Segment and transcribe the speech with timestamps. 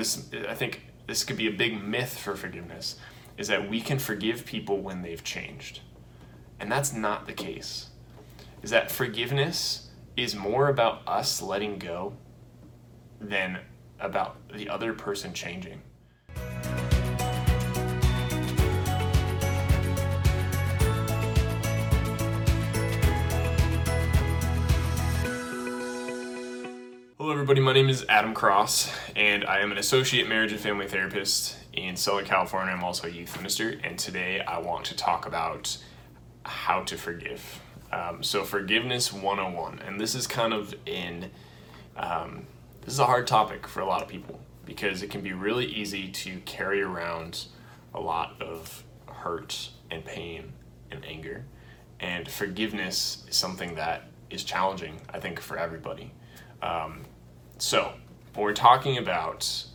[0.00, 2.96] this I think this could be a big myth for forgiveness,
[3.38, 5.80] is that we can forgive people when they've changed.
[6.58, 7.90] And that's not the case.
[8.62, 12.14] Is that forgiveness is more about us letting go
[13.20, 13.60] than
[13.98, 15.82] about the other person changing.
[27.40, 27.62] Everybody.
[27.62, 31.96] My name is Adam Cross, and I am an associate marriage and family therapist in
[31.96, 32.70] Southern California.
[32.70, 35.78] I'm also a youth minister, and today I want to talk about
[36.44, 37.62] how to forgive.
[37.92, 41.30] Um, so, forgiveness 101, and this is kind of in
[41.96, 42.44] um,
[42.82, 45.64] this is a hard topic for a lot of people because it can be really
[45.64, 47.46] easy to carry around
[47.94, 50.52] a lot of hurt and pain
[50.90, 51.46] and anger,
[52.00, 56.12] and forgiveness is something that is challenging, I think, for everybody.
[56.60, 57.06] Um,
[57.60, 57.92] so,
[58.34, 59.66] when we're talking about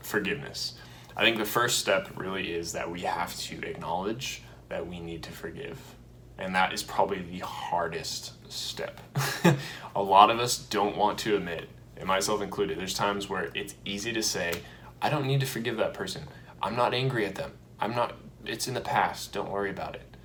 [0.00, 0.74] forgiveness,
[1.16, 5.24] I think the first step really is that we have to acknowledge that we need
[5.24, 5.80] to forgive.
[6.38, 9.00] And that is probably the hardest step.
[9.96, 13.74] a lot of us don't want to admit, and myself included, there's times where it's
[13.84, 14.62] easy to say,
[15.02, 16.22] I don't need to forgive that person.
[16.62, 17.52] I'm not angry at them.
[17.80, 19.32] I'm not, it's in the past.
[19.32, 20.16] Don't worry about it.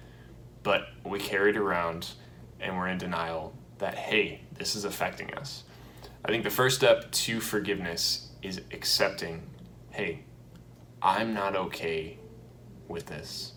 [0.62, 2.10] But we carry it around
[2.60, 5.64] and we're in denial that, hey, this is affecting us.
[6.24, 9.44] I think the first step to forgiveness is accepting,
[9.92, 10.24] hey,
[11.02, 12.18] I'm not okay
[12.88, 13.54] with this.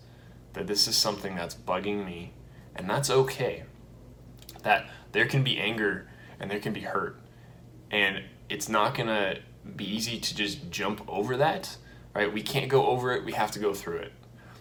[0.53, 2.35] That this is something that's bugging me,
[2.77, 3.65] and that's okay.
[4.63, 7.21] That there can be anger and there can be hurt,
[7.91, 9.39] and it's not gonna
[9.77, 11.77] be easy to just jump over that,
[12.15, 12.33] right?
[12.33, 14.13] We can't go over it, we have to go through it.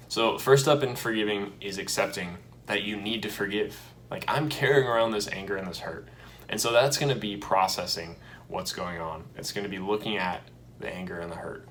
[0.07, 3.79] So, first up in forgiving is accepting that you need to forgive.
[4.09, 6.07] Like, I'm carrying around this anger and this hurt.
[6.51, 8.17] And so that's going to be processing
[8.49, 9.23] what's going on.
[9.37, 10.41] It's going to be looking at
[10.81, 11.67] the anger and the hurt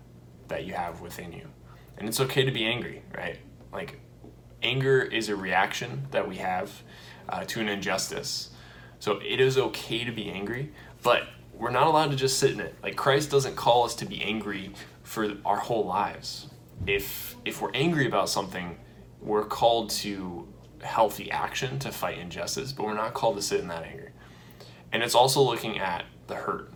[0.49, 1.47] that you have within you.
[1.99, 3.39] And it's okay to be angry, right?
[3.73, 4.01] Like,
[4.63, 6.83] anger is a reaction that we have
[7.29, 8.51] uh, to an injustice.
[9.01, 12.61] So it is okay to be angry, but we're not allowed to just sit in
[12.61, 12.75] it.
[12.83, 16.49] Like, Christ doesn't call us to be angry for our whole lives.
[16.87, 18.79] If, if we're angry about something,
[19.21, 20.49] we're called to
[20.81, 24.13] healthy action to fight injustice, but we're not called to sit in that anger.
[24.93, 26.73] And it's also looking at the hurt,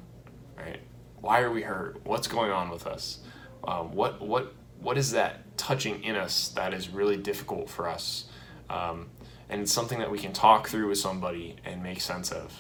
[0.57, 0.81] right?
[1.21, 2.01] Why are we hurt?
[2.05, 3.21] What's going on with us?
[3.67, 8.27] Um, what what what is that touching in us that is really difficult for us?
[8.69, 9.11] Um,
[9.49, 12.53] and it's something that we can talk through with somebody and make sense of,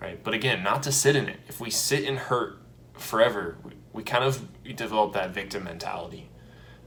[0.00, 0.22] right?
[0.22, 1.40] But again, not to sit in it.
[1.48, 2.58] If we sit in hurt
[2.94, 6.28] forever, we, we kind of develop that victim mentality,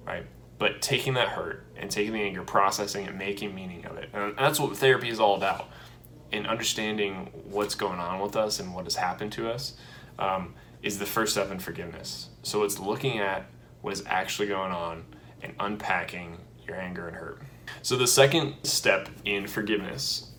[0.05, 0.25] right?
[0.57, 4.37] But taking that hurt and taking the anger, processing it, making meaning of it, and
[4.37, 5.67] that's what therapy is all about
[6.31, 9.73] in understanding what's going on with us and what has happened to us
[10.19, 12.29] um, is the first step in forgiveness.
[12.43, 13.45] So it's looking at
[13.81, 15.03] what is actually going on
[15.41, 17.41] and unpacking your anger and hurt.
[17.81, 20.31] So the second step in forgiveness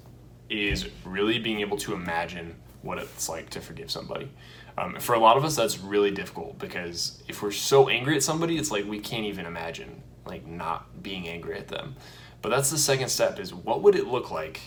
[0.48, 4.30] is really being able to imagine what it's like to forgive somebody.
[4.76, 8.22] Um, for a lot of us, that's really difficult because if we're so angry at
[8.22, 11.94] somebody, it's like we can't even imagine like not being angry at them.
[12.40, 14.60] But that's the second step: is what would it look like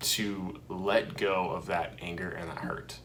[0.00, 2.98] to let go of that anger and that hurt,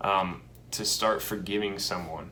[0.00, 2.30] um, to start forgiving someone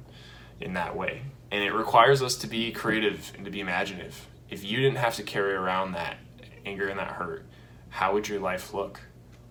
[0.61, 1.23] in that way.
[1.51, 4.27] And it requires us to be creative and to be imaginative.
[4.49, 6.19] If you didn't have to carry around that
[6.65, 7.47] anger and that hurt,
[7.89, 9.01] how would your life look?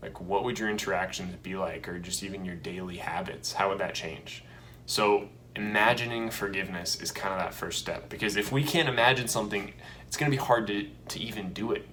[0.02, 3.54] Like, what would your interactions be like, or just even your daily habits?
[3.54, 4.44] How would that change?
[4.88, 9.74] So, imagining forgiveness is kind of that first step because if we can't imagine something,
[10.08, 11.88] it's going to be hard to, to even do it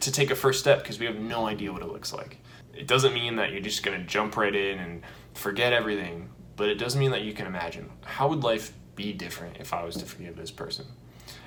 [0.00, 2.38] to take a first step because we have no idea what it looks like.
[2.74, 5.02] It doesn't mean that you're just going to jump right in and
[5.34, 9.56] forget everything, but it does mean that you can imagine how would life be different
[9.58, 10.86] if I was to forgive this person.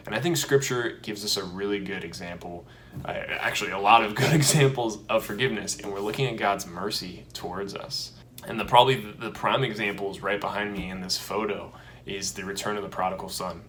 [0.06, 2.66] And I think scripture gives us a really good example,
[3.06, 7.26] uh, actually, a lot of good examples of forgiveness, and we're looking at God's mercy
[7.34, 8.14] towards us.
[8.48, 11.74] And the probably the prime example is right behind me in this photo
[12.06, 13.62] is the return of the prodigal son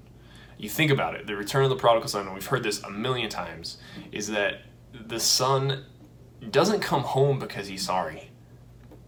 [0.60, 2.90] you think about it, the return of the prodigal son, and we've heard this a
[2.90, 3.78] million times,
[4.12, 4.62] is that
[4.92, 5.86] the son
[6.50, 8.30] doesn't come home because he's sorry.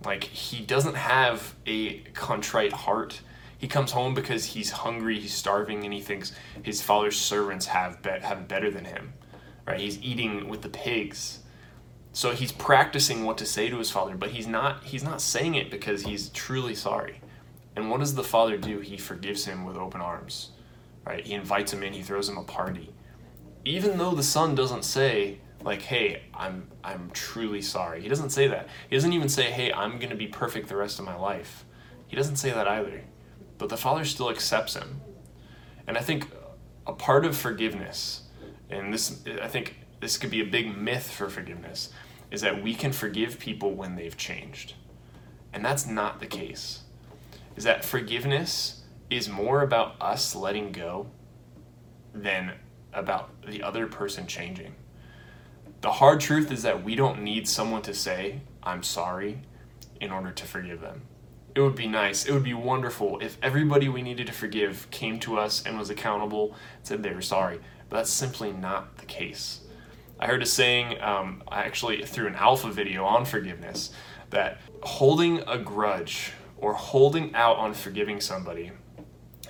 [0.05, 3.21] Like, he doesn't have a contrite heart.
[3.59, 6.33] He comes home because he's hungry, he's starving, and he thinks
[6.63, 9.13] his father's servants have, be- have better than him.
[9.67, 9.79] Right?
[9.79, 11.41] He's eating with the pigs.
[12.15, 15.55] So he's practicing what to say to his father, but he's not he's not saying
[15.55, 17.21] it because he's truly sorry.
[17.75, 18.81] And what does the father do?
[18.81, 20.51] He forgives him with open arms
[21.05, 21.25] right?
[21.27, 22.93] He invites him in, he throws him a party.
[23.65, 28.01] Even though the son doesn't say, like, hey, I'm I'm truly sorry.
[28.03, 28.69] He doesn't say that.
[28.91, 31.65] He doesn't even say, hey, I'm gonna be perfect the rest of my life.
[32.09, 33.03] He doesn't say that either.
[33.59, 35.01] but the Father still accepts him.
[35.87, 36.29] And I think
[36.87, 38.23] a part of forgiveness,
[38.69, 41.91] and this, I think this could be a big myth for forgiveness,
[42.33, 44.75] is that we can forgive people when they've changed.
[45.53, 46.83] And that's not the case.
[47.57, 48.82] Is that forgiveness
[49.17, 51.07] is more about us letting go
[52.15, 52.53] than
[52.93, 54.75] about the other person changing.
[55.81, 59.43] The hard truth is that we don't need someone to say, I'm sorry,
[60.01, 61.03] in order to forgive them.
[61.55, 65.19] It would be nice, it would be wonderful if everybody we needed to forgive came
[65.21, 67.61] to us and was accountable, and said they were sorry.
[67.89, 69.61] But that's simply not the case.
[70.19, 73.91] I heard a saying, um, actually through an alpha video on forgiveness,
[74.31, 78.71] that holding a grudge or holding out on forgiving somebody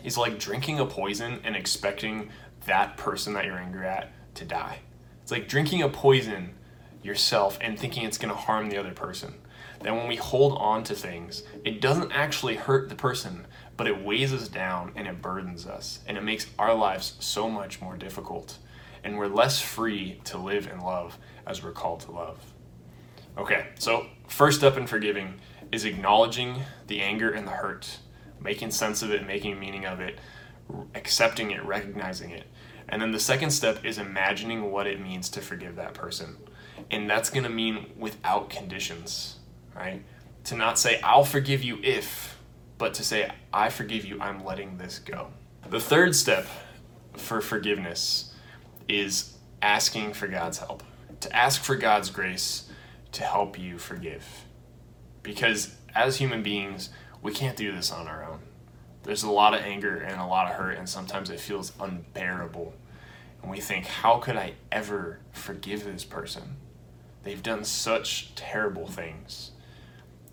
[0.04, 2.30] is like drinking a poison and expecting
[2.66, 4.78] that person that you're angry at to die.
[5.22, 6.54] It's like drinking a poison
[7.02, 9.34] yourself and thinking it's going to harm the other person.
[9.80, 13.46] That when we hold on to things, it doesn't actually hurt the person,
[13.76, 17.48] but it weighs us down and it burdens us and it makes our lives so
[17.48, 18.58] much more difficult.
[19.02, 22.38] And we're less free to live in love as we're called to love.
[23.36, 25.40] Okay, so first step in forgiving
[25.72, 27.98] is acknowledging the anger and the hurt,
[28.42, 30.18] making sense of it, making meaning of it,
[30.94, 32.46] accepting it, recognizing it.
[32.88, 36.36] And then the second step is imagining what it means to forgive that person.
[36.90, 39.38] And that's going to mean without conditions,
[39.74, 40.02] right?
[40.44, 42.38] To not say, I'll forgive you if,
[42.78, 45.28] but to say, I forgive you, I'm letting this go.
[45.68, 46.46] The third step
[47.16, 48.34] for forgiveness
[48.88, 50.82] is asking for God's help,
[51.20, 52.68] to ask for God's grace
[53.12, 54.44] to help you forgive.
[55.22, 56.90] Because as human beings,
[57.22, 58.40] we can't do this on our own.
[59.04, 62.74] There's a lot of anger and a lot of hurt, and sometimes it feels unbearable.
[63.40, 66.56] And we think, how could I ever forgive this person?
[67.22, 69.52] They've done such terrible things.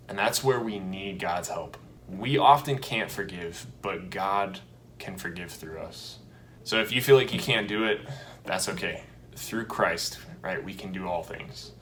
[0.08, 1.76] And that's where we need God's help.
[2.08, 4.60] We often can't forgive, but God
[4.98, 6.18] can forgive through us.
[6.64, 8.00] So if you feel like you can't do it,
[8.44, 9.02] that's okay.
[9.36, 11.72] Through Christ, right, we can do all things.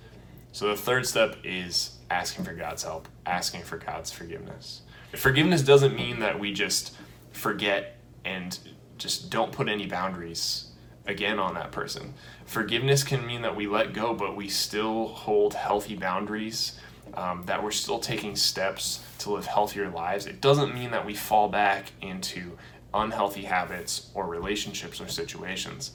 [0.53, 4.83] So the third step is asking for God's help, asking for God's forgiveness.
[5.15, 6.97] Forgiveness doesn't mean that we just
[7.33, 8.59] forget and
[8.99, 10.69] just don't put any boundaries
[11.07, 12.15] again on that person.
[12.45, 16.79] Forgiveness can mean that we let go, but we still hold healthy boundaries,
[17.15, 20.27] um, that we're still taking steps to live healthier lives.
[20.27, 22.59] It doesn't mean that we fall back into
[22.93, 25.93] unhealthy habits or relationships or situations,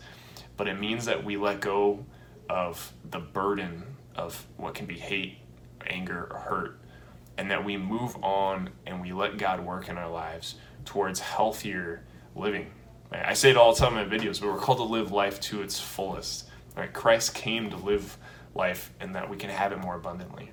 [0.57, 2.05] but it means that we let go
[2.49, 3.83] of the burden
[4.15, 5.37] of what can be hate,
[5.87, 6.79] anger, or hurt,
[7.37, 12.03] and that we move on and we let God work in our lives towards healthier
[12.35, 12.71] living.
[13.11, 15.39] I say it all the time in my videos, but we're called to live life
[15.41, 16.49] to its fullest.
[16.75, 16.91] Right?
[16.91, 18.17] Christ came to live
[18.55, 20.51] life and that we can have it more abundantly.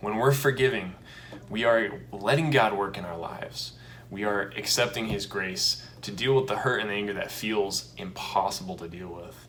[0.00, 0.94] When we're forgiving,
[1.48, 3.72] we are letting God work in our lives.
[4.10, 8.76] We are accepting His grace to deal with the hurt and anger that feels impossible
[8.78, 9.48] to deal with.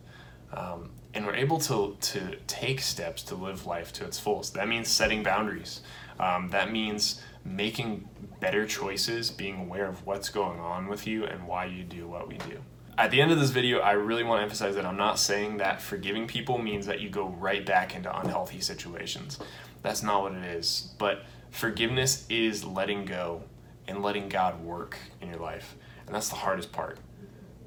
[0.53, 4.53] Um, and we're able to, to take steps to live life to its fullest.
[4.53, 5.81] That means setting boundaries.
[6.19, 8.07] Um, that means making
[8.39, 12.27] better choices, being aware of what's going on with you and why you do what
[12.27, 12.59] we do.
[12.97, 15.57] At the end of this video, I really want to emphasize that I'm not saying
[15.57, 19.39] that forgiving people means that you go right back into unhealthy situations.
[19.81, 20.93] That's not what it is.
[20.99, 23.43] But forgiveness is letting go
[23.87, 25.75] and letting God work in your life.
[26.05, 26.99] And that's the hardest part.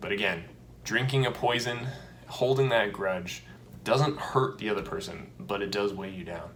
[0.00, 0.44] But again,
[0.85, 1.88] drinking a poison,
[2.28, 3.42] holding that grudge,
[3.82, 6.50] doesn't hurt the other person, but it does weigh you down.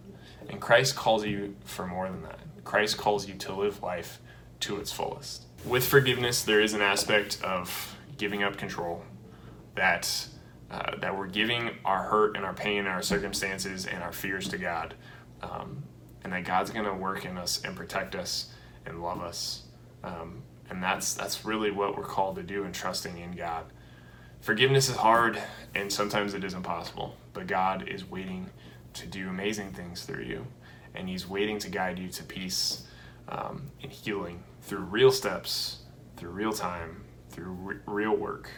[0.50, 2.40] And Christ calls you for more than that.
[2.64, 4.20] Christ calls you to live life
[4.60, 5.44] to its fullest.
[5.64, 9.02] With forgiveness, there is an aspect of giving up control
[9.76, 10.26] that
[10.70, 14.48] uh, that we're giving our hurt and our pain and our circumstances and our fears
[14.48, 14.94] to God,
[15.42, 15.82] um,
[16.22, 18.52] and that God's going to work in us and protect us
[18.86, 19.64] and love us,
[20.04, 23.64] um, and that's that's really what we're called to do in trusting in God.
[24.40, 25.42] Forgiveness is hard,
[25.74, 28.48] and sometimes it is impossible, but God is waiting
[28.94, 30.46] to do amazing things through you.
[30.94, 32.86] And He's waiting to guide you to peace
[33.28, 35.80] um, and healing through real steps,
[36.16, 38.50] through real time, through re- real work.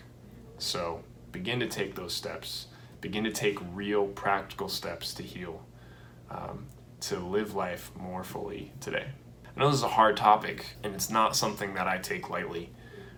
[0.58, 2.66] So begin to take those steps.
[3.00, 5.66] Begin to take real practical steps to heal,
[6.30, 6.66] um,
[7.00, 9.06] to live life more fully today.
[9.54, 12.70] I know this is a hard topic, and it's not something that I take lightly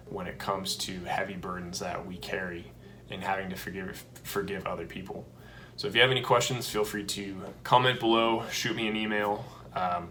[0.06, 2.72] when it comes to heavy burdens that we carry
[3.10, 5.28] and having to forgive forgive other people.
[5.76, 9.44] So if you have any questions, feel free to comment below, shoot me an email.
[9.74, 10.10] Um,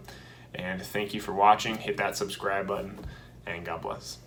[0.54, 1.76] and thank you for watching.
[1.76, 2.98] Hit that subscribe button,
[3.46, 4.18] and God bless.